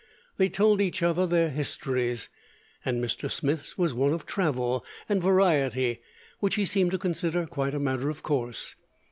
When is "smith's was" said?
3.29-3.93